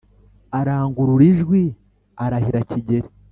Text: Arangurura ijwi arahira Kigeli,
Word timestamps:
Arangurura 0.59 1.23
ijwi 1.31 1.63
arahira 2.23 2.59
Kigeli, 2.69 3.09